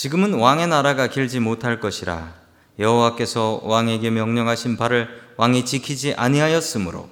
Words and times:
지금은 0.00 0.32
왕의 0.32 0.68
나라가 0.68 1.08
길지 1.08 1.40
못할 1.40 1.78
것이라 1.78 2.32
여호와께서 2.78 3.60
왕에게 3.64 4.08
명령하신 4.08 4.78
바를 4.78 5.10
왕이 5.36 5.66
지키지 5.66 6.14
아니하였으므로 6.14 7.10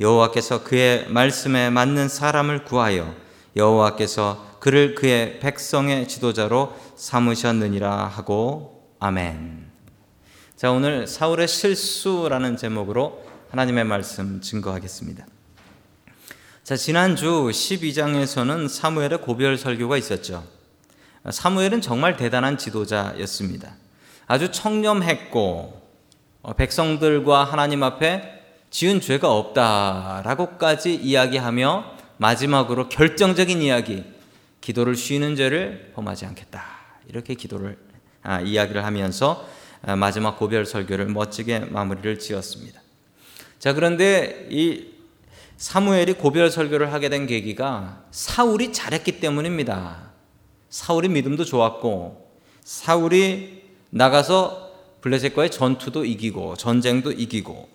여호와께서 0.00 0.64
그의 0.64 1.06
말씀에 1.10 1.68
맞는 1.68 2.08
사람을 2.08 2.64
구하여 2.64 3.14
여호와께서 3.56 4.56
그를 4.58 4.94
그의 4.94 5.38
백성의 5.40 6.08
지도자로 6.08 6.74
삼으셨느니라 6.96 8.06
하고 8.06 8.88
아멘. 9.00 9.66
자, 10.56 10.70
오늘 10.70 11.06
사울의 11.06 11.46
실수라는 11.46 12.56
제목으로 12.56 13.22
하나님의 13.50 13.84
말씀 13.84 14.40
증거하겠습니다. 14.40 15.26
자, 16.64 16.74
지난주 16.74 17.50
12장에서는 17.52 18.66
사무엘의 18.66 19.20
고별 19.20 19.58
설교가 19.58 19.98
있었죠. 19.98 20.59
사무엘은 21.28 21.80
정말 21.80 22.16
대단한 22.16 22.56
지도자였습니다. 22.56 23.74
아주 24.26 24.50
청렴했고 24.50 25.80
어, 26.42 26.52
백성들과 26.54 27.44
하나님 27.44 27.82
앞에 27.82 28.40
지은 28.70 29.00
죄가 29.00 29.30
없다라고까지 29.30 30.94
이야기하며 30.94 31.84
마지막으로 32.16 32.88
결정적인 32.88 33.60
이야기, 33.60 34.04
기도를 34.60 34.94
쉬는 34.94 35.36
죄를 35.36 35.92
범하지 35.94 36.26
않겠다. 36.26 36.64
이렇게 37.08 37.34
기도를 37.34 37.76
아, 38.22 38.40
이야기를 38.40 38.84
하면서 38.84 39.46
아, 39.82 39.96
마지막 39.96 40.38
고별 40.38 40.64
설교를 40.64 41.06
멋지게 41.06 41.60
마무리를 41.60 42.18
지었습니다. 42.18 42.80
자, 43.58 43.72
그런데 43.72 44.46
이 44.50 44.88
사무엘이 45.56 46.14
고별 46.14 46.50
설교를 46.50 46.92
하게 46.92 47.08
된 47.08 47.26
계기가 47.26 48.04
사울이 48.10 48.72
잘했기 48.72 49.20
때문입니다. 49.20 50.09
사울이 50.70 51.08
믿음도 51.08 51.44
좋았고 51.44 52.30
사울이 52.62 53.64
나가서 53.90 54.70
블레셋과의 55.00 55.50
전투도 55.50 56.04
이기고 56.04 56.56
전쟁도 56.56 57.12
이기고 57.12 57.68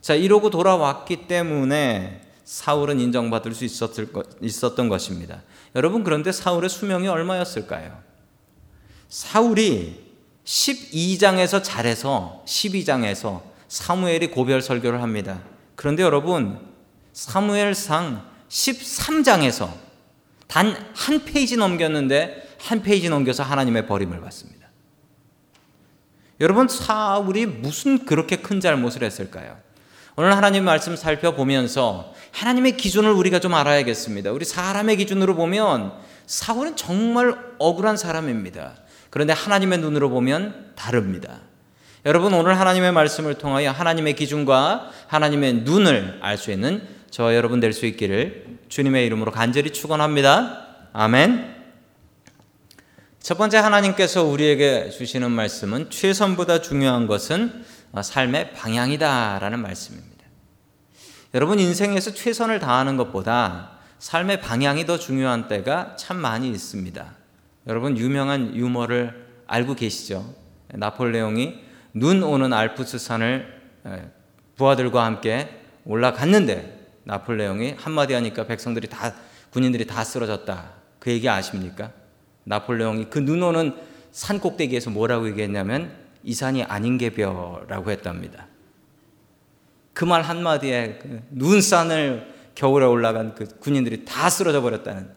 자 0.00 0.14
이러고 0.14 0.50
돌아왔기 0.50 1.26
때문에 1.26 2.20
사울은 2.44 3.00
인정받을 3.00 3.54
수 3.54 3.64
있었을 3.64 4.12
것, 4.12 4.26
있었던 4.40 4.88
것입니다. 4.88 5.42
여러분 5.74 6.04
그런데 6.04 6.30
사울의 6.30 6.70
수명이 6.70 7.08
얼마였을까요? 7.08 7.98
사울이 9.08 10.04
12장에서 10.44 11.62
잘해서 11.62 12.42
12장에서 12.46 13.42
사무엘이 13.68 14.30
고별 14.30 14.62
설교를 14.62 15.02
합니다. 15.02 15.42
그런데 15.74 16.02
여러분 16.02 16.60
사무엘상 17.12 18.24
13장에서 18.48 19.85
단 20.46 20.76
한 20.94 21.24
페이지 21.24 21.56
넘겼는데 21.56 22.56
한 22.58 22.82
페이지 22.82 23.08
넘겨서 23.08 23.42
하나님의 23.42 23.86
버림을 23.86 24.20
받습니다. 24.20 24.66
여러분 26.40 26.68
사울이 26.68 27.46
무슨 27.46 28.04
그렇게 28.04 28.36
큰 28.36 28.60
잘못을 28.60 29.02
했을까요? 29.02 29.56
오늘 30.16 30.34
하나님 30.36 30.64
말씀 30.64 30.96
살펴보면서 30.96 32.14
하나님의 32.32 32.76
기준을 32.76 33.10
우리가 33.10 33.38
좀 33.38 33.54
알아야겠습니다. 33.54 34.32
우리 34.32 34.44
사람의 34.44 34.96
기준으로 34.96 35.34
보면 35.34 35.92
사울은 36.26 36.76
정말 36.76 37.36
억울한 37.58 37.96
사람입니다. 37.96 38.76
그런데 39.10 39.32
하나님의 39.32 39.78
눈으로 39.78 40.10
보면 40.10 40.72
다릅니다. 40.74 41.40
여러분 42.04 42.32
오늘 42.34 42.58
하나님의 42.58 42.92
말씀을 42.92 43.34
통하여 43.34 43.70
하나님의 43.70 44.14
기준과 44.14 44.90
하나님의 45.06 45.54
눈을 45.64 46.18
알 46.22 46.38
수 46.38 46.50
있는 46.50 46.86
저 47.10 47.34
여러분 47.34 47.60
될 47.60 47.72
수 47.72 47.86
있기를 47.86 48.55
주님의 48.68 49.06
이름으로 49.06 49.32
간절히 49.32 49.70
축원합니다. 49.70 50.66
아멘. 50.92 51.54
첫 53.20 53.38
번째 53.38 53.58
하나님께서 53.58 54.24
우리에게 54.24 54.90
주시는 54.90 55.30
말씀은 55.30 55.90
최선보다 55.90 56.60
중요한 56.60 57.06
것은 57.06 57.64
삶의 58.00 58.52
방향이다라는 58.52 59.60
말씀입니다. 59.60 60.16
여러분 61.34 61.58
인생에서 61.58 62.14
최선을 62.14 62.60
다하는 62.60 62.96
것보다 62.96 63.72
삶의 63.98 64.40
방향이 64.40 64.86
더 64.86 64.98
중요한 64.98 65.48
때가 65.48 65.96
참 65.96 66.18
많이 66.18 66.48
있습니다. 66.50 67.14
여러분 67.66 67.98
유명한 67.98 68.54
유머를 68.54 69.26
알고 69.46 69.74
계시죠? 69.74 70.34
나폴레옹이 70.68 71.64
눈 71.94 72.22
오는 72.22 72.52
알프스 72.52 72.98
산을 72.98 73.60
부하들과 74.56 75.04
함께 75.04 75.62
올라갔는데 75.84 76.75
나폴레옹이 77.06 77.74
한마디 77.78 78.14
하니까 78.14 78.46
백성들이 78.46 78.88
다 78.88 79.14
군인들이 79.50 79.86
다 79.86 80.02
쓰러졌다. 80.04 80.70
그 80.98 81.10
얘기 81.10 81.28
아십니까? 81.28 81.92
나폴레옹이 82.44 83.06
그 83.10 83.20
눈 83.20 83.42
오는 83.42 83.74
산 84.10 84.40
꼭대기에서 84.40 84.90
뭐라고 84.90 85.28
얘기했냐면 85.28 85.92
이 86.24 86.34
산이 86.34 86.64
아닌 86.64 86.98
게벼라고 86.98 87.90
했답니다. 87.90 88.46
그 89.94 90.04
말 90.04 90.22
한마디에 90.22 90.98
그 91.00 91.22
눈산을 91.30 92.34
겨울에 92.54 92.84
올라간 92.84 93.34
그 93.34 93.46
군인들이 93.60 94.04
다 94.04 94.28
쓰러져 94.28 94.60
버렸다는. 94.60 95.08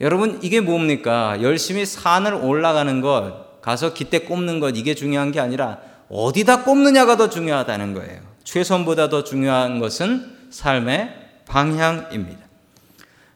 여러분, 0.00 0.38
이게 0.42 0.60
뭡니까? 0.60 1.40
열심히 1.42 1.84
산을 1.86 2.34
올라가는 2.34 3.00
것, 3.00 3.60
가서 3.62 3.92
기대 3.94 4.20
꼽는 4.20 4.60
것, 4.60 4.76
이게 4.76 4.94
중요한 4.94 5.30
게 5.32 5.40
아니라 5.40 5.80
어디다 6.08 6.64
꼽느냐가 6.64 7.16
더 7.16 7.28
중요하다는 7.30 7.94
거예요. 7.94 8.20
최선보다 8.46 9.08
더 9.08 9.24
중요한 9.24 9.80
것은 9.80 10.24
삶의 10.50 11.12
방향입니다. 11.46 12.46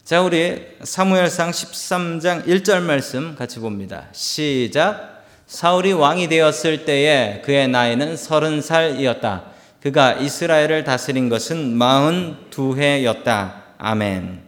자, 0.04 0.22
우리 0.22 0.66
사무엘상 0.82 1.50
13장 1.50 2.47
1절 2.47 2.81
말씀 2.82 3.34
같이 3.34 3.59
봅니다. 3.59 4.06
시작. 4.12 5.25
사울이 5.47 5.93
왕이 5.93 6.28
되었을 6.28 6.84
때에 6.84 7.43
그의 7.44 7.66
나이는 7.66 8.16
서른 8.16 8.62
살이었다. 8.62 9.47
그가 9.82 10.12
이스라엘을 10.12 10.84
다스린 10.84 11.28
것은 11.28 11.76
마흔 11.76 12.37
두 12.50 12.76
해였다. 12.78 13.65
아멘. 13.78 14.43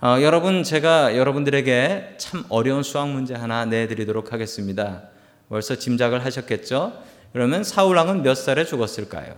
어, 0.00 0.18
여러분, 0.22 0.62
제가 0.62 1.16
여러분들에게 1.16 2.14
참 2.18 2.44
어려운 2.48 2.84
수학 2.84 3.08
문제 3.08 3.34
하나 3.34 3.64
내드리도록 3.64 4.32
하겠습니다. 4.32 5.02
벌써 5.48 5.74
짐작을 5.74 6.24
하셨겠죠? 6.24 7.07
그러면 7.32 7.64
사울왕은 7.64 8.22
몇 8.22 8.34
살에 8.34 8.64
죽었을까요? 8.64 9.34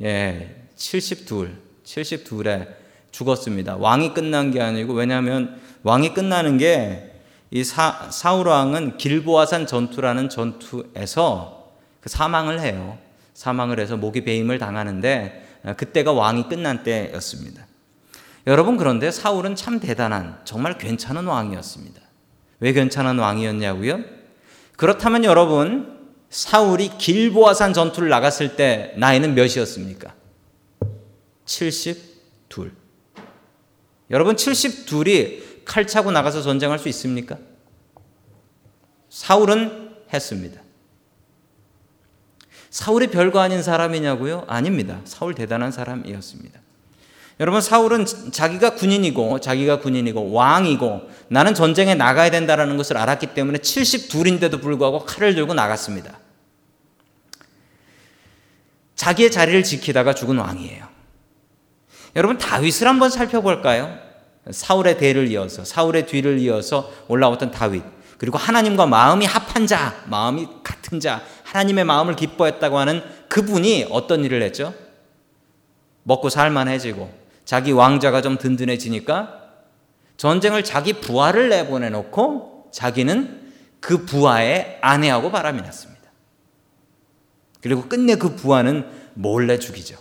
예, 0.00 0.68
72, 0.76 1.48
72에 1.84 2.68
죽었습니다. 3.10 3.76
왕이 3.76 4.14
끝난 4.14 4.50
게 4.50 4.60
아니고, 4.60 4.92
왜냐하면 4.92 5.60
왕이 5.82 6.14
끝나는 6.14 6.58
게 6.58 7.16
이 7.50 7.62
사울 7.64 8.48
왕은 8.48 8.96
길보아산 8.96 9.66
전투라는 9.66 10.28
전투에서 10.28 11.72
그 12.00 12.08
사망을 12.08 12.60
해요. 12.60 12.98
사망을 13.34 13.78
해서 13.78 13.96
목이 13.96 14.24
배임을 14.24 14.58
당하는데 14.58 15.58
아, 15.64 15.72
그때가 15.74 16.12
왕이 16.12 16.48
끝난 16.48 16.82
때였습니다. 16.82 17.66
여러분 18.46 18.76
그런데 18.76 19.10
사울은 19.10 19.56
참 19.56 19.80
대단한 19.80 20.40
정말 20.44 20.78
괜찮은 20.78 21.26
왕이었습니다. 21.26 22.00
왜 22.60 22.72
괜찮은 22.72 23.18
왕이었냐고요? 23.18 24.00
그렇다면 24.76 25.24
여러분 25.24 25.96
사울이 26.28 26.98
길보아산 26.98 27.72
전투를 27.72 28.08
나갔을 28.08 28.56
때 28.56 28.92
나이는 28.96 29.34
몇이었습니까? 29.34 30.14
72. 31.46 32.70
여러분 34.10 34.36
72이 34.36 35.64
칼 35.64 35.86
차고 35.86 36.10
나가서 36.10 36.42
전쟁할 36.42 36.78
수 36.78 36.88
있습니까? 36.88 37.38
사울은 39.08 39.96
했습니다. 40.12 40.60
사울이 42.70 43.08
별거 43.08 43.40
아닌 43.40 43.62
사람이냐고요? 43.62 44.44
아닙니다. 44.46 45.00
사울 45.04 45.34
대단한 45.34 45.72
사람이었습니다. 45.72 46.60
여러분 47.38 47.60
사울은 47.60 48.06
자기가 48.32 48.76
군인이고 48.76 49.40
자기가 49.40 49.80
군인이고 49.80 50.32
왕이고 50.32 51.10
나는 51.28 51.54
전쟁에 51.54 51.94
나가야 51.94 52.30
된다라는 52.30 52.76
것을 52.78 52.96
알았기 52.96 53.28
때문에 53.28 53.58
72인데도 53.58 54.60
불구하고 54.60 55.04
칼을 55.04 55.34
들고 55.34 55.52
나갔습니다. 55.52 56.18
자기의 58.94 59.30
자리를 59.30 59.62
지키다가 59.62 60.14
죽은 60.14 60.38
왕이에요. 60.38 60.86
여러분 62.16 62.38
다윗을 62.38 62.88
한번 62.88 63.10
살펴볼까요? 63.10 63.98
사울의 64.50 64.96
대를 64.96 65.28
이어서 65.28 65.64
사울의 65.64 66.06
뒤를 66.06 66.38
이어서 66.38 66.90
올라왔던 67.08 67.50
다윗. 67.50 67.82
그리고 68.16 68.38
하나님과 68.38 68.86
마음이 68.86 69.26
합한 69.26 69.66
자, 69.66 70.02
마음이 70.06 70.48
같은 70.64 71.00
자, 71.00 71.22
하나님의 71.44 71.84
마음을 71.84 72.16
기뻐했다고 72.16 72.78
하는 72.78 73.02
그분이 73.28 73.88
어떤 73.90 74.24
일을 74.24 74.40
했죠? 74.40 74.72
먹고 76.04 76.30
살만해지고 76.30 77.25
자기 77.46 77.72
왕자가 77.72 78.20
좀 78.20 78.36
든든해지니까 78.36 79.44
전쟁을 80.18 80.64
자기 80.64 80.94
부하를 80.94 81.48
내보내 81.48 81.88
놓고 81.88 82.70
자기는 82.72 83.52
그 83.80 84.04
부하의 84.04 84.78
아내하고 84.82 85.30
바람이 85.30 85.62
났습니다. 85.62 86.10
그리고 87.62 87.88
끝내 87.88 88.16
그 88.16 88.34
부하는 88.34 88.86
몰래 89.14 89.58
죽이죠. 89.58 89.96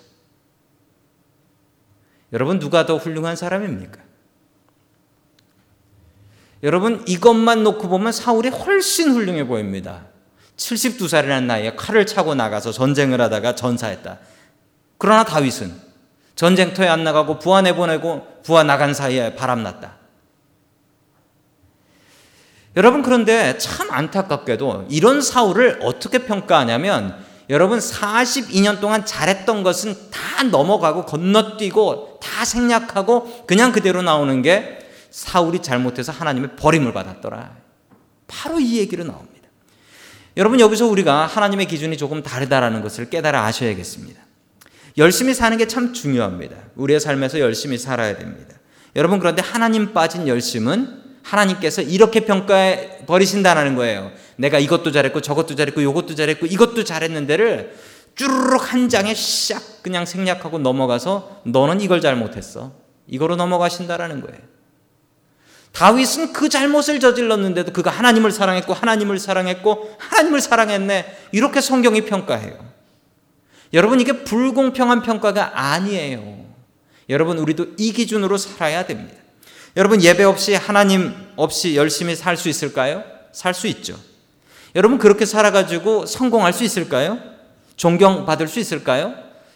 여러분 2.34 2.60
누가 2.60 2.86
더 2.86 2.98
훌륭한 2.98 3.36
사람입니까? 3.36 4.02
여러분 6.64 7.04
이것만 7.08 7.64
놓고 7.64 7.88
보면 7.88 8.12
사울이 8.12 8.50
훨씬 8.50 9.12
훌륭해 9.12 9.46
보입니다. 9.46 10.08
72살이라는 10.58 11.44
나이에 11.44 11.76
칼을 11.76 12.08
차고 12.08 12.34
나가서 12.34 12.72
전쟁을 12.72 13.22
하다가 13.22 13.54
전사했다. 13.54 14.18
그러나 14.98 15.24
다윗은 15.24 15.85
전쟁터에 16.36 16.88
안 16.88 17.04
나가고 17.04 17.40
부하 17.40 17.62
내보내고 17.62 18.42
부하 18.44 18.64
나간 18.64 18.94
사이에 18.94 19.36
바람났다. 19.36 19.96
여러분 22.76 23.02
그런데 23.02 23.58
참 23.58 23.90
안타깝게도 23.90 24.88
이런 24.90 25.22
사울을 25.22 25.80
어떻게 25.82 26.20
평가하냐면 26.20 27.24
여러분 27.50 27.80
42년 27.80 28.82
동안 28.82 29.06
잘했던 29.06 29.64
것은 29.64 29.96
다 30.12 30.44
넘어가고 30.44 31.06
건너뛰고 31.06 32.20
다 32.22 32.44
생략하고 32.44 33.46
그냥 33.46 33.72
그대로 33.72 34.02
나오는 34.02 34.42
게 34.42 34.80
사울이 35.10 35.62
잘못해서 35.62 36.12
하나님의 36.12 36.58
버림을 36.58 36.92
받았더라. 36.92 37.56
바로 38.28 38.60
이 38.60 38.80
얘기로 38.80 39.06
나옵니다. 39.06 39.48
여러분 40.36 40.60
여기서 40.60 40.88
우리가 40.88 41.28
하나님의 41.28 41.68
기준이 41.68 41.96
조금 41.98 42.22
다르다라는 42.22 42.82
것을 42.82 43.10
깨달아 43.10 43.46
아셔야겠습니다. 43.46 44.25
열심히 44.98 45.34
사는 45.34 45.58
게 45.58 45.68
참 45.68 45.94
중요합니다. 45.94 46.56
우리의 46.76 47.00
삶에서 47.00 47.40
열심히 47.40 47.78
살아야 47.78 48.18
됩니다. 48.18 48.56
여러분 48.96 49.20
그런데 49.20 49.42
하나님 49.42 49.94
빠진 49.94 50.28
열심은 50.28 51.04
하나님께서 51.24 51.82
이렇게 51.82 52.22
평가해 52.22 53.06
버리신다는 53.06 53.76
거예요. 53.76 54.12
내가 54.38 54.60
이것도 54.60 54.92
잘했고 54.92 55.22
저것도 55.22 55.56
잘했고 55.56 55.82
이것도 55.82 56.16
잘했고 56.16 56.46
이것도 56.46 56.84
잘했는데를 56.84 57.76
쭈르륵 58.16 58.74
한 58.74 58.88
장에 58.88 59.14
샥 59.14 59.82
그냥 59.82 60.06
생략하고 60.06 60.60
넘어가서 60.60 61.42
너는 61.46 61.82
이걸 61.82 62.00
잘못했어. 62.00 62.74
이거로 63.08 63.36
넘어가신다라는 63.36 64.22
거예요. 64.22 64.40
다윗은 65.74 66.32
그 66.32 66.48
잘못을 66.48 67.02
저질렀는데도 67.02 67.74
그가 67.74 67.92
하나님을 67.92 68.32
사랑했고 68.32 68.74
하나님을 68.74 69.20
사랑했고 69.20 69.98
하나님을 70.00 70.40
사랑했네. 70.40 71.18
이렇게 71.34 71.60
성경이 71.60 72.06
평가해요. 72.06 72.75
여러분 73.76 74.00
이게 74.00 74.24
불공평한 74.24 75.04
평가가 75.04 75.52
아니에요. 75.54 76.46
여러분 77.10 77.38
우리도 77.38 77.74
이 77.78 77.92
기준으로 77.92 78.38
살아야 78.38 78.86
됩니다. 78.86 79.16
여러분 79.78 80.02
예배 80.02 80.24
없이 80.24 80.56
하나님 80.56 81.14
없이 81.36 81.76
열심히 81.76 82.16
살 82.16 82.38
수 82.38 82.50
있을까요? 82.50 83.04
살 83.32 83.54
수 83.54 83.68
있죠. 83.68 83.96
여러분 84.76 84.98
그렇게 84.98 85.26
살아가지고 85.26 86.06
성공할 86.06 86.54
수 86.54 86.64
있을까요? 86.64 87.20
존경받을 87.76 88.48
수 88.48 88.60
있을까요? 88.60 89.14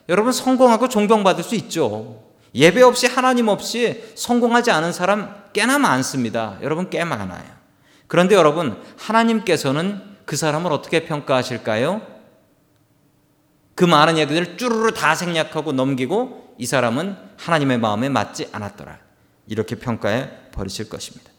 여러분 0.09 0.33
성공하고 0.33 0.89
존경받을 0.89 1.43
수 1.43 1.55
있죠. 1.55 2.21
예배 2.53 2.81
없이 2.81 3.07
하나님 3.07 3.47
없이 3.47 4.03
성공하지 4.15 4.71
않은 4.71 4.91
사람 4.91 5.33
꽤나 5.53 5.79
많습니다. 5.79 6.57
여러분 6.61 6.89
꽤 6.89 7.03
많아요. 7.05 7.43
그런데 8.07 8.35
여러분 8.35 8.81
하나님께서는 8.97 10.01
그 10.25 10.35
사람을 10.35 10.73
어떻게 10.73 11.05
평가하실까요? 11.05 12.18
그 13.79 13.85
많은 13.85 14.17
얘기들을 14.17 14.57
쭈르르 14.57 14.91
다 14.91 15.15
생략하고 15.15 15.71
넘기고 15.71 16.55
이 16.57 16.65
사람은 16.65 17.15
하나님의 17.37 17.77
마음에 17.77 18.09
맞지 18.09 18.49
않았더라. 18.51 18.97
이렇게 19.47 19.75
평가해 19.75 20.29
버리실 20.51 20.89
것입니다. 20.89 21.31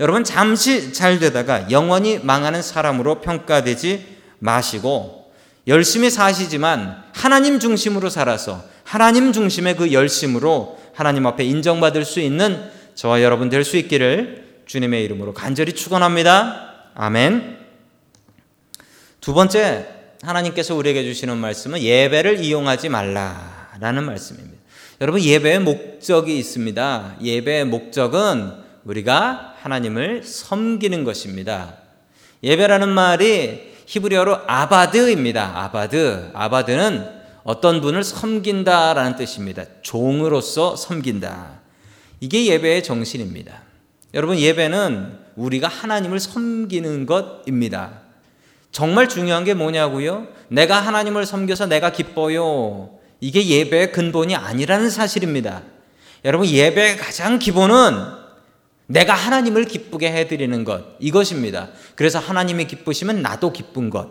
여러분 0.00 0.22
잠시 0.22 0.92
잘 0.92 1.18
되다가 1.18 1.70
영원히 1.70 2.18
망하는 2.18 2.60
사람으로 2.60 3.22
평가되지 3.22 4.18
마시고 4.38 5.32
열심히 5.66 6.10
사시지만 6.10 7.04
하나님 7.14 7.58
중심으로 7.58 8.10
살아서 8.10 8.62
하나님 8.82 9.32
중심의 9.32 9.76
그 9.76 9.94
열심으로 9.94 10.78
하나님 10.92 11.26
앞에 11.26 11.42
인정받을 11.42 12.04
수 12.04 12.20
있는 12.20 12.70
저와 12.94 13.22
여러분 13.22 13.48
될 13.48 13.64
수 13.64 13.78
있기를 13.78 14.64
주님의 14.66 15.02
이름으로 15.04 15.32
간절히 15.32 15.72
축원합니다. 15.72 16.90
아멘. 16.94 17.60
두 19.22 19.32
번째 19.32 20.03
하나님께서 20.24 20.74
우리에게 20.74 21.04
주시는 21.04 21.36
말씀은 21.36 21.80
예배를 21.80 22.42
이용하지 22.42 22.88
말라라는 22.88 24.04
말씀입니다. 24.04 24.58
여러분 25.00 25.20
예배의 25.20 25.60
목적이 25.60 26.38
있습니다. 26.38 27.16
예배의 27.22 27.66
목적은 27.66 28.52
우리가 28.84 29.54
하나님을 29.60 30.22
섬기는 30.24 31.04
것입니다. 31.04 31.76
예배라는 32.42 32.88
말이 32.88 33.74
히브리어로 33.86 34.40
아바드입니다. 34.46 35.64
아바드. 35.64 36.30
아바드는 36.32 37.24
어떤 37.42 37.80
분을 37.80 38.02
섬긴다라는 38.04 39.16
뜻입니다. 39.16 39.64
종으로서 39.82 40.76
섬긴다. 40.76 41.60
이게 42.20 42.46
예배의 42.46 42.82
정신입니다. 42.82 43.62
여러분, 44.14 44.38
예배는 44.38 45.18
우리가 45.36 45.68
하나님을 45.68 46.20
섬기는 46.20 47.06
것입니다. 47.06 48.03
정말 48.74 49.08
중요한 49.08 49.44
게 49.44 49.54
뭐냐고요? 49.54 50.26
내가 50.48 50.80
하나님을 50.80 51.26
섬겨서 51.26 51.66
내가 51.66 51.92
기뻐요. 51.92 52.98
이게 53.20 53.46
예배의 53.46 53.92
근본이 53.92 54.34
아니라는 54.34 54.90
사실입니다. 54.90 55.62
여러분, 56.24 56.48
예배의 56.48 56.96
가장 56.96 57.38
기본은 57.38 57.94
내가 58.88 59.14
하나님을 59.14 59.66
기쁘게 59.66 60.10
해드리는 60.10 60.64
것, 60.64 60.84
이것입니다. 60.98 61.68
그래서 61.94 62.18
하나님이 62.18 62.66
기쁘시면 62.66 63.22
나도 63.22 63.52
기쁜 63.52 63.90
것. 63.90 64.08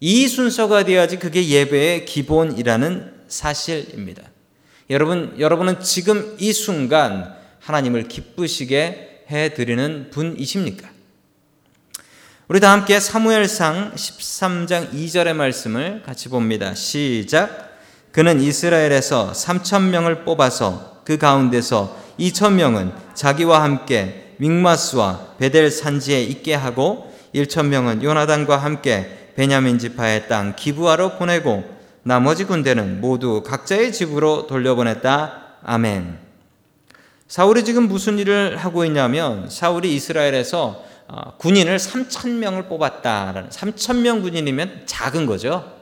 이 0.00 0.26
순서가 0.26 0.84
돼야지 0.84 1.20
그게 1.20 1.46
예배의 1.46 2.06
기본이라는 2.06 3.12
사실입니다. 3.28 4.24
여러분, 4.90 5.36
여러분은 5.38 5.78
지금 5.78 6.36
이 6.40 6.52
순간 6.52 7.36
하나님을 7.60 8.08
기쁘시게 8.08 9.26
해 9.30 9.54
드리는 9.54 10.10
분이십니까? 10.10 10.97
우리 12.50 12.60
다 12.60 12.72
함께 12.72 12.98
사무엘상 12.98 13.92
13장 13.94 14.94
2절의 14.94 15.34
말씀을 15.34 16.02
같이 16.02 16.30
봅니다. 16.30 16.74
시작. 16.74 17.76
그는 18.10 18.40
이스라엘에서 18.40 19.32
3천 19.32 19.90
명을 19.90 20.24
뽑아서 20.24 21.02
그 21.04 21.18
가운데서 21.18 21.94
2천 22.18 22.54
명은 22.54 22.92
자기와 23.12 23.62
함께 23.62 24.32
믹마스와 24.38 25.34
베델 25.36 25.70
산지에 25.70 26.22
있게 26.22 26.54
하고 26.54 27.12
1천 27.34 27.66
명은 27.66 28.02
요나단과 28.02 28.56
함께 28.56 29.32
베냐민 29.36 29.78
지파의 29.78 30.28
땅 30.28 30.56
기부하러 30.56 31.18
보내고 31.18 31.64
나머지 32.02 32.44
군대는 32.44 33.02
모두 33.02 33.42
각자의 33.42 33.92
집으로 33.92 34.46
돌려보냈다. 34.46 35.58
아멘. 35.64 36.18
사울이 37.26 37.66
지금 37.66 37.88
무슨 37.88 38.18
일을 38.18 38.56
하고 38.56 38.86
있냐면 38.86 39.50
사울이 39.50 39.94
이스라엘에서 39.94 40.68
어, 40.68 40.88
군인을 41.38 41.78
3천 41.78 42.30
명을 42.38 42.64
뽑았다라는 42.64 43.48
3천 43.50 44.00
명 44.00 44.22
군인이면 44.22 44.82
작은 44.86 45.26
거죠. 45.26 45.72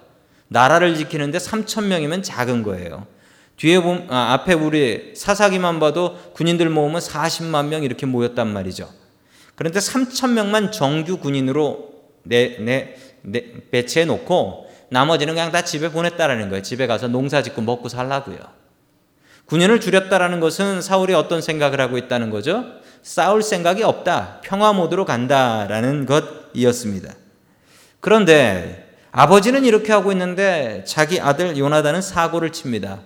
나라를 0.49 0.95
지키는데 0.97 1.39
3천 1.39 1.87
명이면 1.87 2.23
작은 2.23 2.63
거예요. 2.63 3.07
뒤에 3.57 3.81
보, 3.81 3.99
아, 4.09 4.35
앞에 4.35 4.53
우리 4.53 5.15
사사기만 5.17 5.81
봐도 5.81 6.17
군인들 6.35 6.69
모으면 6.69 7.01
40만 7.01 7.69
명 7.69 7.83
이렇게 7.83 8.07
모였단 8.07 8.53
말이죠. 8.53 8.89
그런데 9.55 9.81
3천 9.81 10.33
명만 10.33 10.71
정규 10.71 11.17
군인으로 11.17 11.95
내, 12.23 12.59
내, 12.61 12.97
내 13.23 13.45
배치해 13.71 14.05
놓고 14.05 14.67
나머지는 14.91 15.35
그냥 15.35 15.51
다 15.51 15.63
집에 15.63 15.91
보냈다라는 15.91 16.51
거예요. 16.51 16.63
집에 16.63 16.87
가서 16.87 17.09
농사 17.09 17.43
짓고 17.43 17.63
먹고 17.63 17.89
살라고요. 17.89 18.39
군인을 19.47 19.81
줄였다라는 19.81 20.41
것은 20.41 20.83
사울이 20.83 21.15
어떤 21.15 21.41
생각을 21.41 21.81
하고 21.81 21.99
있다는 21.99 22.31
거죠? 22.31 22.65
싸울 23.07 23.41
생각이 23.41 23.85
없다. 23.85 24.41
평화 24.43 24.73
모드로 24.73 25.05
간다라는 25.05 26.07
것이었습니다. 26.07 27.15
그런데 28.01 28.91
아버지는 29.13 29.65
이렇게 29.65 29.93
하고 29.93 30.11
있는데 30.11 30.83
자기 30.89 31.21
아들 31.21 31.57
요나단은 31.57 32.03
사고를 32.03 32.51
칩니다. 32.51 32.99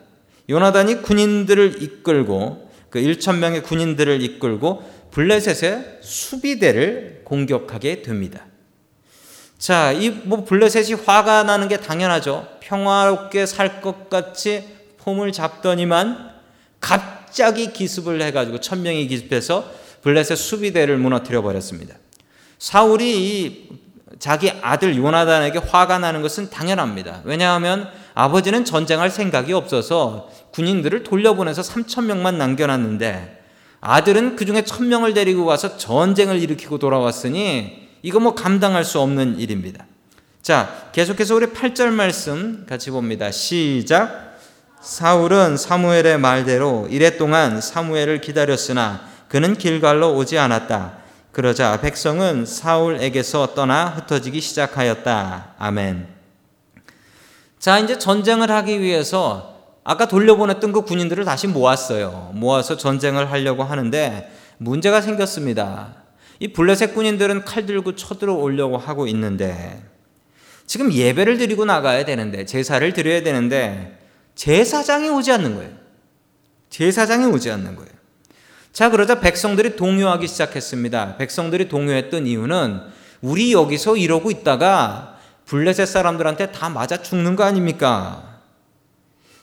요나단이 0.49 1.03
군인들을 1.03 1.83
이끌고 1.83 2.71
그 2.89 2.99
1천 2.99 3.37
명의 3.37 3.63
군인들을 3.63 4.23
이끌고 4.23 4.83
블레셋의 5.11 5.99
수비대를 6.01 7.21
공격하게 7.25 8.01
됩니다. 8.01 8.47
자, 9.59 9.93
이 9.93 10.09
뭐 10.25 10.45
블레셋이 10.47 10.95
화가 11.05 11.43
나는 11.43 11.69
게 11.69 11.77
당연하죠. 11.77 12.49
평화롭게 12.61 13.45
살 13.45 13.83
것 13.83 14.09
같이 14.09 14.67
폼을 14.97 15.33
잡더니만 15.33 16.31
갑자기 16.81 17.71
기습을 17.75 18.23
해가지고 18.23 18.61
천 18.61 18.81
명이 18.83 19.07
기습해서 19.07 19.79
블레셋 20.03 20.37
수비대를 20.37 20.99
무너뜨려 20.99 21.43
버렸습니다. 21.43 21.95
사울이 22.59 23.69
자기 24.19 24.51
아들 24.63 24.97
요나단에게 24.97 25.59
화가 25.59 25.99
나는 25.99 26.23
것은 26.23 26.51
당연합니다. 26.51 27.23
왜냐하면 27.25 27.89
아버지는 28.15 28.65
전쟁할 28.65 29.11
생각이 29.11 29.53
없어서 29.53 30.31
군인들을 30.53 31.05
돌려보내서 31.05 31.63
3천 31.63 32.05
명만 32.05 32.37
남겨놨는데 32.37 33.39
아들은 33.81 34.37
그 34.37 34.45
중에 34.45 34.63
천 34.63 34.89
명을 34.89 35.15
데리고 35.15 35.45
와서 35.45 35.77
전쟁을 35.77 36.41
일으키고 36.43 36.79
돌아왔으니 36.79 37.89
이거 38.03 38.21
뭐 38.21 38.35
감당할 38.35 38.85
수 38.85 39.01
없는 39.01 39.39
일입니다. 39.39 39.87
자, 40.43 40.91
계속해서 40.93 41.35
우리 41.35 41.47
8절 41.47 41.91
말씀 41.91 42.67
같이 42.69 42.91
봅니다. 42.91 43.31
시작. 43.31 44.37
사울은 44.81 45.57
사무엘의 45.57 46.19
말대로 46.19 46.89
이래 46.91 47.17
동안 47.17 47.61
사무엘을 47.61 48.21
기다렸으나 48.21 49.09
그는 49.31 49.55
길갈로 49.55 50.17
오지 50.17 50.39
않았다. 50.39 50.99
그러자 51.31 51.81
백성은 51.81 52.47
사울에게서 52.47 53.55
떠나 53.55 53.87
흩어지기 53.87 54.41
시작하였다. 54.41 55.55
아멘. 55.57 56.09
자, 57.61 57.79
이제 57.79 57.97
전쟁을 57.97 58.51
하기 58.51 58.81
위해서 58.81 59.77
아까 59.85 60.09
돌려보냈던 60.09 60.73
그 60.73 60.83
군인들을 60.83 61.25
다시 61.25 61.47
모았어요. 61.47 62.33
모아서 62.35 62.77
전쟁을 62.77 63.31
하려고 63.31 63.63
하는데 63.63 64.33
문제가 64.59 65.01
생겼습니다. 65.01 65.95
이 66.41 66.53
블레셋 66.53 66.93
군인들은 66.93 67.45
칼 67.45 67.67
들고 67.67 67.95
쳐들어 67.95 68.35
오려고 68.35 68.79
하고 68.79 69.07
있는데 69.07 69.81
지금 70.67 70.93
예배를 70.93 71.39
드리고 71.39 71.65
나가야 71.67 72.05
되는데 72.05 72.47
제사를 72.47 72.93
드려야 72.93 73.23
되는데 73.23 73.97
제사장이 74.35 75.09
오지 75.09 75.31
않는 75.31 75.55
거예요. 75.55 75.71
제사장이 76.71 77.27
오지 77.27 77.49
않는 77.53 77.77
거예요. 77.77 78.00
자, 78.73 78.89
그러자 78.89 79.21
백성들이 79.21 79.77
동요하기 79.77 80.27
시작했습니다. 80.29 81.17
백성들이 81.17 81.69
동요했던 81.69 82.27
이유는 82.27 82.81
우리 83.21 83.53
여기서 83.53 83.97
이러고 83.97 84.31
있다가 84.31 85.19
블레셋 85.47 85.89
사람들한테 85.89 86.53
다 86.53 86.69
맞아 86.69 87.03
죽는 87.03 87.35
거 87.35 87.43
아닙니까? 87.43 88.39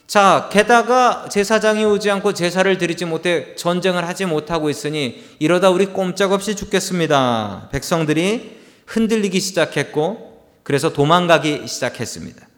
자, 0.06 0.48
게다가 0.50 1.28
제사장이 1.28 1.84
오지 1.84 2.10
않고 2.10 2.32
제사를 2.32 2.78
드리지 2.78 3.04
못해 3.04 3.54
전쟁을 3.56 4.08
하지 4.08 4.24
못하고 4.24 4.70
있으니 4.70 5.22
이러다 5.38 5.68
우리 5.68 5.86
꼼짝없이 5.86 6.56
죽겠습니다. 6.56 7.68
백성들이 7.70 8.58
흔들리기 8.86 9.38
시작했고 9.38 10.46
그래서 10.62 10.94
도망가기 10.94 11.66
시작했습니다. 11.66 12.48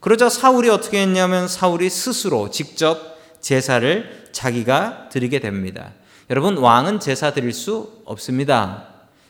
그러자 0.00 0.30
사울이 0.30 0.70
어떻게 0.70 1.00
했냐면 1.02 1.48
사울이 1.48 1.90
스스로 1.90 2.50
직접 2.50 3.18
제사를 3.42 4.28
자기가 4.32 5.10
드리게 5.10 5.40
됩니다. 5.40 5.92
여러분 6.30 6.56
왕은 6.56 7.00
제사 7.00 7.32
드릴 7.32 7.52
수 7.52 8.02
없습니다. 8.04 8.88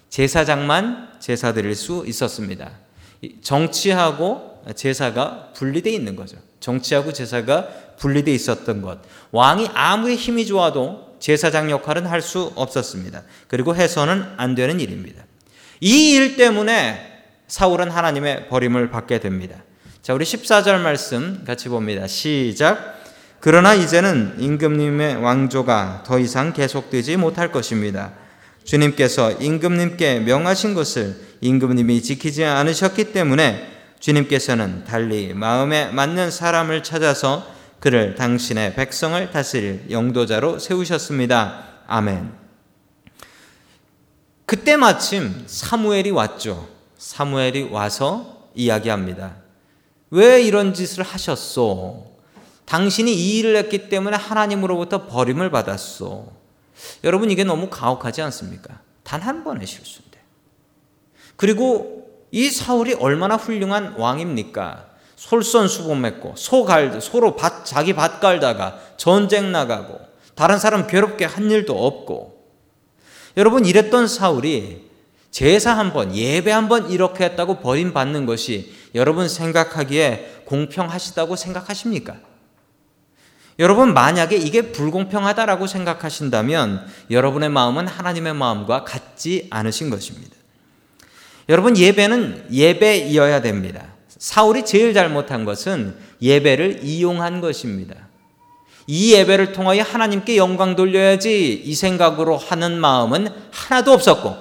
제사장만 0.09 1.09
제사 1.21 1.53
드릴 1.53 1.75
수 1.75 2.05
있었습니다. 2.07 2.71
정치하고 3.43 4.63
제사가 4.75 5.53
분리되어 5.55 5.93
있는 5.93 6.17
거죠. 6.17 6.39
정치하고 6.61 7.13
제사가 7.13 7.69
분리되어 7.99 8.35
있었던 8.35 8.83
것. 8.83 8.99
왕이 9.31 9.69
아무리 9.75 10.17
힘이 10.17 10.47
좋아도 10.47 11.17
제사장 11.21 11.71
역할은 11.71 12.07
할 12.07 12.23
수 12.23 12.53
없었습니다. 12.57 13.23
그리고 13.49 13.75
해서는 13.75 14.25
안 14.37 14.55
되는 14.55 14.81
일입니다. 14.81 15.25
이 15.81 16.15
일 16.15 16.37
때문에 16.37 17.13
사울은 17.47 17.91
하나님의 17.91 18.49
버림을 18.49 18.91
받게 18.91 19.21
됩니다. 19.21 19.63
자, 20.03 20.15
우리 20.15 20.25
14절 20.25 20.79
말씀 20.81 21.45
같이 21.45 21.69
봅니다. 21.69 22.07
시작. 22.07 22.97
그러나 23.41 23.75
이제는 23.75 24.37
임금님의 24.39 25.17
왕조가 25.17 26.05
더 26.07 26.19
이상 26.19 26.53
계속되지 26.53 27.17
못할 27.17 27.53
것입니다. 27.53 28.13
주님께서 28.65 29.33
임금님께 29.33 30.21
명하신 30.21 30.75
것을 30.75 31.17
임금님이 31.41 32.03
지키지 32.03 32.45
않으셨기 32.45 33.13
때문에 33.13 33.73
주님께서는 34.01 34.85
달리 34.85 35.33
마음에 35.35 35.91
맞는 35.91 36.31
사람을 36.31 36.83
찾아서 36.83 37.47
그를 37.81 38.15
당신의 38.15 38.75
백성을 38.75 39.31
다스릴 39.31 39.87
영도자로 39.91 40.59
세우셨습니다. 40.59 41.65
아멘. 41.87 42.33
그때 44.47 44.77
마침 44.77 45.45
사무엘이 45.47 46.11
왔죠. 46.11 46.69
사무엘이 46.99 47.69
와서 47.71 48.49
이야기합니다. 48.55 49.37
왜 50.11 50.43
이런 50.43 50.73
짓을 50.73 51.05
하셨소? 51.05 52.16
당신이 52.67 53.13
이 53.15 53.39
일을 53.39 53.57
했기 53.57 53.89
때문에 53.89 54.17
하나님으로부터 54.17 55.07
버림을 55.07 55.51
받았소. 55.51 56.33
여러분 57.05 57.31
이게 57.31 57.45
너무 57.45 57.71
가혹하지 57.71 58.23
않습니까? 58.23 58.81
단 59.03 59.23
한 59.23 59.45
번의 59.45 59.67
실수인데. 59.67 60.19
그리고 61.37 62.09
이 62.33 62.51
사울이 62.51 62.95
얼마나 62.95 63.37
훌륭한 63.37 63.95
왕입니까? 63.97 64.87
솔선수범했고 65.17 66.35
소갈 66.37 67.01
서로 67.01 67.37
밭 67.37 67.65
자기 67.65 67.95
밭 67.95 68.21
갈다가 68.21 68.79
전쟁 68.97 69.53
나가고 69.53 69.99
다른 70.35 70.59
사람 70.59 70.87
괴롭게 70.87 71.25
한 71.25 71.51
일도 71.51 71.87
없고 71.87 72.45
여러분 73.39 73.65
이랬던 73.65 74.09
사울이 74.09 74.85
제사 75.31 75.77
한 75.77 75.93
번, 75.93 76.15
예배 76.15 76.51
한 76.51 76.69
번 76.69 76.91
이렇게 76.91 77.25
했다고 77.25 77.61
버림받는 77.61 78.27
것이 78.27 78.75
여러분 78.95 79.29
생각하기에 79.29 80.43
공평하시다고 80.47 81.37
생각하십니까? 81.37 82.17
여러분 83.59 83.95
만약에 83.95 84.37
이게 84.37 84.73
불공평하다라고 84.73 85.67
생각하신다면 85.67 86.87
여러분의 87.11 87.49
마음은 87.49 87.87
하나님의 87.87 88.35
마음과 88.35 88.85
같지 88.85 89.47
않으신 89.51 89.89
것입니다. 89.89 90.37
여러분 91.49 91.77
예배는 91.77 92.49
예배이어야 92.53 93.41
됩니다. 93.41 93.95
사울이 94.09 94.65
제일 94.65 94.93
잘못한 94.93 95.45
것은 95.45 95.97
예배를 96.21 96.81
이용한 96.83 97.41
것입니다. 97.41 98.09
이 98.87 99.15
예배를 99.15 99.53
통하여 99.53 99.83
하나님께 99.83 100.37
영광 100.37 100.77
돌려야지 100.77 101.55
이 101.55 101.75
생각으로 101.75 102.37
하는 102.37 102.79
마음은 102.79 103.29
하나도 103.51 103.93
없었고 103.93 104.37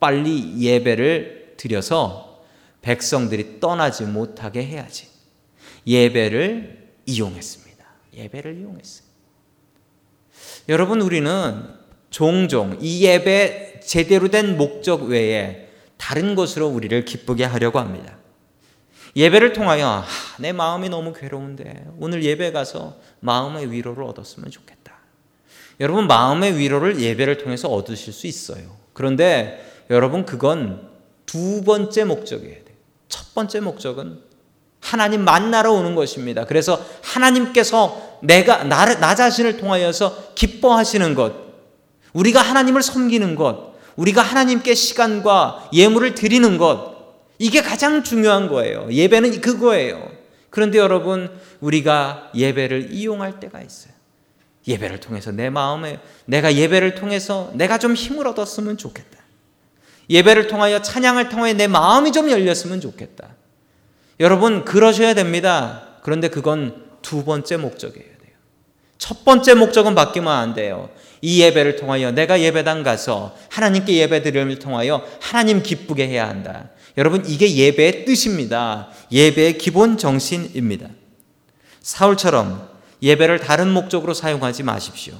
빨리 0.00 0.60
예배를 0.60 1.54
드려서 1.56 2.42
백성들이 2.82 3.60
떠나지 3.60 4.04
못하게 4.04 4.64
해야지. 4.64 5.08
예배를 5.86 6.92
이용했습니다. 7.06 7.63
예배를 8.16 8.58
이용했어요. 8.58 9.06
여러분, 10.68 11.00
우리는 11.00 11.62
종종 12.10 12.78
이 12.80 13.04
예배 13.04 13.80
제대로 13.80 14.28
된 14.28 14.56
목적 14.56 15.02
외에 15.02 15.68
다른 15.96 16.34
것으로 16.34 16.68
우리를 16.68 17.04
기쁘게 17.04 17.44
하려고 17.44 17.78
합니다. 17.78 18.18
예배를 19.16 19.52
통하여 19.52 19.88
아, 19.88 20.04
내 20.38 20.52
마음이 20.52 20.88
너무 20.88 21.12
괴로운데 21.12 21.86
오늘 21.98 22.24
예배 22.24 22.52
가서 22.52 22.98
마음의 23.20 23.70
위로를 23.70 24.04
얻었으면 24.04 24.50
좋겠다. 24.50 24.94
여러분 25.80 26.06
마음의 26.06 26.58
위로를 26.58 27.00
예배를 27.00 27.38
통해서 27.38 27.68
얻으실 27.68 28.12
수 28.12 28.26
있어요. 28.26 28.76
그런데 28.92 29.64
여러분 29.90 30.24
그건 30.24 30.88
두 31.26 31.62
번째 31.64 32.04
목적이에요. 32.04 32.64
첫 33.08 33.34
번째 33.34 33.60
목적은 33.60 34.20
하나님 34.84 35.24
만나러 35.24 35.72
오는 35.72 35.94
것입니다. 35.94 36.44
그래서 36.44 36.84
하나님께서 37.02 38.18
내가 38.20 38.64
나를 38.64 39.00
나 39.00 39.14
자신을 39.14 39.56
통하여서 39.56 40.34
기뻐하시는 40.34 41.14
것, 41.14 41.32
우리가 42.12 42.42
하나님을 42.42 42.82
섬기는 42.82 43.34
것, 43.34 43.72
우리가 43.96 44.20
하나님께 44.20 44.74
시간과 44.74 45.70
예물을 45.72 46.14
드리는 46.14 46.58
것, 46.58 46.94
이게 47.38 47.62
가장 47.62 48.04
중요한 48.04 48.48
거예요. 48.48 48.86
예배는 48.90 49.40
그거예요. 49.40 50.06
그런데 50.50 50.78
여러분, 50.78 51.30
우리가 51.60 52.30
예배를 52.34 52.92
이용할 52.92 53.40
때가 53.40 53.62
있어요. 53.62 53.94
예배를 54.68 55.00
통해서 55.00 55.32
내 55.32 55.48
마음에, 55.48 55.98
내가 56.26 56.54
예배를 56.54 56.94
통해서 56.94 57.50
내가 57.54 57.78
좀 57.78 57.94
힘을 57.94 58.28
얻었으면 58.28 58.76
좋겠다. 58.76 59.18
예배를 60.10 60.46
통하여 60.46 60.82
찬양을 60.82 61.30
통하여 61.30 61.54
내 61.54 61.66
마음이 61.68 62.12
좀 62.12 62.30
열렸으면 62.30 62.82
좋겠다. 62.82 63.33
여러분, 64.20 64.64
그러셔야 64.64 65.14
됩니다. 65.14 65.82
그런데 66.02 66.28
그건 66.28 66.84
두 67.02 67.24
번째 67.24 67.56
목적이에요. 67.56 68.14
첫 68.96 69.24
번째 69.24 69.54
목적은 69.54 69.94
바뀌면 69.94 70.32
안 70.32 70.54
돼요. 70.54 70.88
이 71.20 71.42
예배를 71.42 71.76
통하여 71.76 72.10
내가 72.10 72.40
예배당 72.40 72.82
가서 72.82 73.36
하나님께 73.50 73.96
예배 73.96 74.22
드림을 74.22 74.58
통하여 74.58 75.04
하나님 75.20 75.62
기쁘게 75.62 76.08
해야 76.08 76.26
한다. 76.28 76.70
여러분, 76.96 77.22
이게 77.26 77.54
예배의 77.54 78.04
뜻입니다. 78.06 78.88
예배의 79.12 79.58
기본 79.58 79.98
정신입니다. 79.98 80.88
사울처럼 81.82 82.66
예배를 83.02 83.40
다른 83.40 83.70
목적으로 83.72 84.14
사용하지 84.14 84.62
마십시오. 84.62 85.14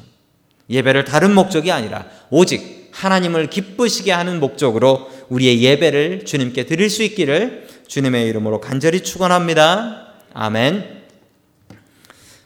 예배를 0.71 1.05
다른 1.05 1.35
목적이 1.35 1.73
아니라 1.73 2.07
오직 2.31 2.89
하나님을 2.93 3.51
기쁘시게 3.51 4.13
하는 4.13 4.41
목적으로 4.41 5.11
우리의 5.29 5.63
예배를 5.63 6.25
주님께 6.25 6.65
드릴 6.65 6.89
수 6.89 7.03
있기를 7.03 7.69
주님의 7.87 8.27
이름으로 8.29 8.61
간절히 8.61 9.03
축원합니다. 9.03 10.09
아멘. 10.33 11.05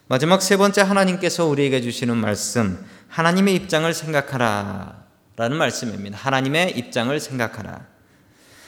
마지막 0.09 0.43
세 0.43 0.57
번째 0.57 0.83
하나님께서 0.83 1.47
우리에게 1.47 1.81
주시는 1.81 2.17
말씀 2.17 2.85
하나님의 3.09 3.55
입장을 3.55 3.93
생각하라 3.93 5.05
라는 5.37 5.57
말씀입니다. 5.57 6.19
하나님의 6.19 6.77
입장을 6.77 7.19
생각하라. 7.19 7.87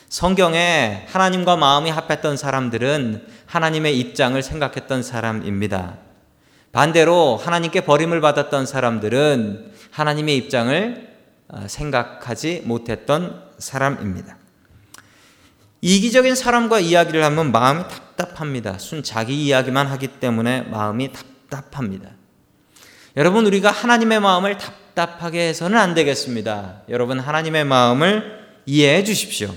성경에 0.08 1.06
하나님과 1.08 1.56
마음이 1.56 1.90
합했던 1.90 2.36
사람들은 2.36 3.26
하나님의 3.46 3.98
입장을 3.98 4.40
생각했던 4.42 5.02
사람입니다. 5.02 5.98
반대로 6.72 7.36
하나님께 7.36 7.82
버림을 7.82 8.20
받았던 8.20 8.66
사람들은 8.66 9.72
하나님의 9.90 10.36
입장을 10.36 11.10
어, 11.48 11.64
생각하지 11.66 12.62
못했던 12.64 13.42
사람입니다. 13.58 14.39
이기적인 15.82 16.34
사람과 16.34 16.80
이야기를 16.80 17.24
하면 17.24 17.52
마음이 17.52 17.84
답답합니다. 17.88 18.78
순 18.78 19.02
자기 19.02 19.44
이야기만 19.46 19.86
하기 19.86 20.08
때문에 20.08 20.62
마음이 20.62 21.10
답답합니다. 21.12 22.10
여러분, 23.16 23.46
우리가 23.46 23.70
하나님의 23.70 24.20
마음을 24.20 24.58
답답하게 24.58 25.48
해서는 25.48 25.78
안 25.78 25.94
되겠습니다. 25.94 26.82
여러분 26.88 27.18
하나님의 27.18 27.64
마음을 27.64 28.40
이해해 28.66 29.04
주십시오. 29.04 29.54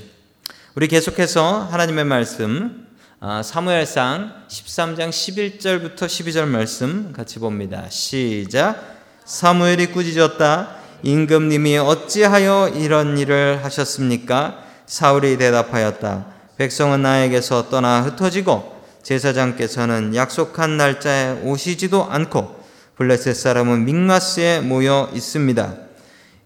우리 0.76 0.88
계속해서 0.88 1.68
하나님의 1.72 2.06
말씀 2.06 2.88
아, 3.20 3.42
사무엘상 3.42 4.46
13장 4.50 5.10
11절부터 5.10 5.98
12절 5.98 6.46
말씀 6.46 7.14
같이 7.14 7.40
봅니다. 7.40 7.86
시작. 7.90 8.98
사무엘이 9.26 9.88
꾸짖었다. 9.88 10.76
임금님이 11.04 11.78
어찌하여 11.78 12.74
이런 12.76 13.18
일을 13.18 13.64
하셨습니까? 13.64 14.64
사울이 14.86 15.38
대답하였다. 15.38 16.26
백성은 16.58 17.02
나에게서 17.02 17.70
떠나 17.70 18.02
흩어지고 18.02 18.74
제사장께서는 19.02 20.16
약속한 20.16 20.78
날짜에 20.78 21.42
오시지도 21.44 22.06
않고 22.06 22.64
블레셋 22.96 23.36
사람은 23.36 23.86
믹마스에 23.86 24.62
모여 24.62 25.10
있습니다. 25.14 25.76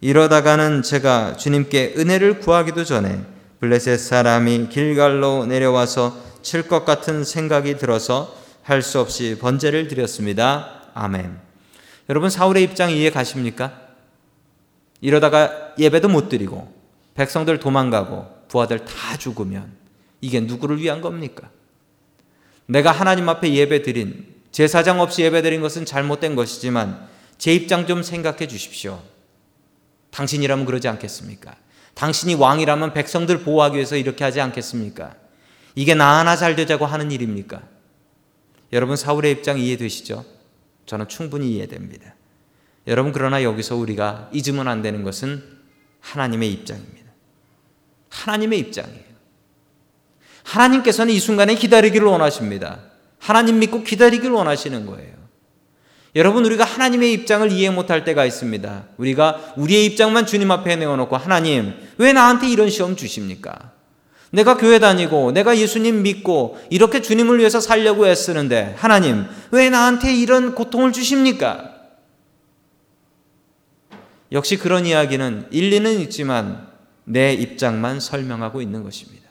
이러다가는 0.02 0.82
제가 0.82 1.38
주님께 1.38 1.96
은혜를 1.98 2.40
구하기도 2.40 2.84
전에 2.84 3.20
블레셋 3.60 4.00
사람이 4.00 4.70
길갈로 4.70 5.46
내려와서 5.46 6.18
칠 6.42 6.68
것 6.68 6.86
같은 6.86 7.24
생각이 7.24 7.78
들어서 7.78 8.34
할 8.64 8.82
수 8.82 9.00
없이 9.00 9.38
번제를 9.40 9.88
드렸습니다. 9.88 10.82
아멘. 10.94 11.38
여러분 12.10 12.30
사울의 12.30 12.64
입장 12.64 12.92
이해 12.92 13.10
가십니까? 13.10 13.74
이러다가 15.02 15.74
예배도 15.78 16.10
못 16.10 16.30
드리고 16.30 16.77
백성들 17.18 17.60
도망가고 17.60 18.28
부하들 18.48 18.86
다 18.86 19.18
죽으면 19.18 19.74
이게 20.22 20.40
누구를 20.40 20.80
위한 20.80 21.02
겁니까? 21.02 21.50
내가 22.68 22.92
하나님 22.92 23.28
앞에 23.28 23.54
예배 23.54 23.82
드린 23.82 24.36
제사장 24.52 25.02
없이 25.02 25.24
예배 25.24 25.42
드린 25.42 25.62
것은 25.62 25.86
잘못된 25.86 26.36
것이지만 26.36 27.08
제 27.38 27.54
입장 27.54 27.86
좀 27.88 28.04
생각해 28.04 28.48
주십시오. 28.48 29.02
당신이라면 30.12 30.66
그러지 30.66 30.88
않겠습니까? 30.88 31.56
당신이 31.96 32.36
왕이라면 32.36 32.94
백성들 32.94 33.40
보호하기 33.42 33.76
위해서 33.76 33.98
이렇게 33.98 34.24
하지 34.24 34.40
않겠습니까? 34.40 35.16
이게 35.76 35.96
나 35.96 36.20
하나 36.20 36.36
잘 36.36 36.56
되자고 36.56 36.86
하는 36.86 37.12
일입니까? 37.12 37.64
여러분 38.74 38.96
사울의 38.96 39.32
입장 39.32 39.60
이해되시죠? 39.60 40.24
저는 40.86 41.08
충분히 41.08 41.56
이해됩니다. 41.56 42.14
여러분 42.86 43.12
그러나 43.12 43.44
여기서 43.44 43.76
우리가 43.76 44.30
잊으면 44.34 44.68
안 44.68 44.82
되는 44.82 45.04
것은 45.04 45.44
하나님의 46.02 46.52
입장입니다. 46.52 47.07
하나님의 48.10 48.60
입장이에요. 48.60 49.08
하나님께서는 50.44 51.14
이 51.14 51.20
순간에 51.20 51.56
기다리기를 51.56 52.08
원하십니다. 52.08 52.80
하나님 53.20 53.60
믿고 53.60 53.84
기다리기를 53.84 54.32
원하시는 54.32 54.86
거예요. 54.86 55.18
여러분 56.16 56.46
우리가 56.46 56.64
하나님의 56.64 57.14
입장을 57.14 57.52
이해 57.52 57.70
못할 57.70 58.04
때가 58.04 58.26
있습니다. 58.26 58.86
우리가 58.98 59.54
우리의 59.58 59.86
입장만 59.86 60.26
주님 60.26 60.50
앞에 60.52 60.76
내어놓고 60.78 61.16
하나님 61.18 61.74
왜 61.98 62.14
나한테 62.14 62.50
이런 62.50 62.70
시험 62.70 62.96
주십니까? 62.96 63.72
내가 64.32 64.58
교회 64.58 64.80
다니고 64.80 65.32
내가 65.32 65.58
예수님 65.58 66.04
믿고 66.04 66.58
이렇게 66.70 67.02
주님을 67.02 67.40
위해서 67.40 67.60
살려고 67.60 68.08
애쓰는데 68.08 68.76
하나님 68.78 69.26
왜 69.52 69.70
나한테 69.70 70.14
이런 70.16 70.56
고통을 70.56 70.92
주십니까? 70.92 71.74
역시 74.32 74.58
그런 74.58 74.86
이야기는 74.86 75.48
일리는 75.52 76.00
있지만 76.02 76.67
내 77.10 77.34
입장만 77.34 78.02
설명하고 78.02 78.62
있는 78.62 78.84
것입니다. 78.84 79.30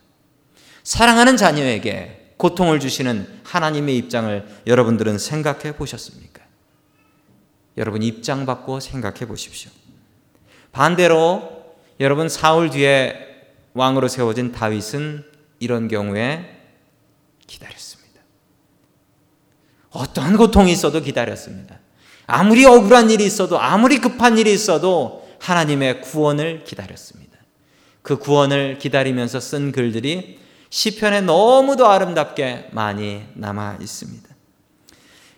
사랑하는 0.83 1.37
자녀에게 1.37 2.33
고통을 2.38 2.80
주시는 2.80 3.40
하나님의 3.45 3.97
입장을 3.99 4.47
여러분들은 4.66 5.18
생각해 5.18 5.76
보셨습니까? 5.76 6.42
여러분 7.76 8.02
입장 8.02 8.47
바꿔 8.47 8.80
생각해 8.80 9.26
보십시오. 9.26 9.71
반대로 10.73 11.75
여러분 12.00 12.30
사울 12.30 12.71
뒤에 12.71 13.14
왕으로 13.75 14.09
세워진 14.09 14.53
다윗은 14.53 15.24
이런 15.59 15.88
경우에 15.88 16.62
기다렸습니다. 17.46 18.22
어떤 19.90 20.38
고통이 20.38 20.72
있어도 20.72 21.03
기다렸습니다. 21.03 21.79
아무리 22.27 22.64
억울한 22.64 23.11
일이 23.11 23.27
있어도 23.27 23.61
아무리 23.61 23.98
급한 23.98 24.38
일이 24.38 24.53
있어도 24.53 25.29
하나님의 25.40 26.00
구원을 26.00 26.64
기다렸습니다. 26.64 27.36
그 28.07 28.19
구원을 28.19 28.79
기다리면서 28.79 29.40
쓴 29.40 29.73
글들이 29.73 30.38
시편에 30.71 31.23
너무도 31.23 31.88
아름답게 31.88 32.69
많이 32.71 33.25
남아 33.35 33.79
있습니다. 33.81 34.29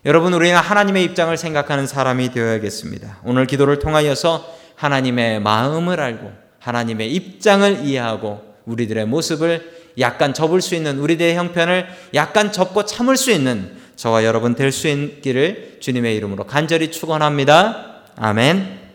여러분 0.05 0.35
우리는 0.35 0.55
하나님의 0.55 1.03
입장을 1.05 1.35
생각하는 1.35 1.87
사람이 1.87 2.31
되어야겠습니다. 2.31 3.21
오늘 3.25 3.47
기도를 3.47 3.79
통하여서 3.79 4.55
하나님의 4.75 5.41
마음을 5.41 5.99
알고 5.99 6.31
하나님의 6.59 7.11
입장을 7.15 7.87
이해하고 7.87 8.43
우리들의 8.67 9.07
모습을 9.07 9.79
약간 9.99 10.35
접을 10.35 10.61
수 10.61 10.75
있는 10.75 10.99
우리들의 10.99 11.37
형편을 11.37 11.87
약간 12.13 12.53
접고 12.53 12.85
참을 12.85 13.17
수 13.17 13.31
있는 13.31 13.79
저와 13.97 14.25
여러분 14.25 14.55
될 14.55 14.73
수 14.73 14.89
있기를 14.89 15.79
주님의 15.81 16.15
이름으로 16.17 16.45
간절히 16.45 16.91
축원합니다. 16.91 18.03
아멘. 18.17 18.88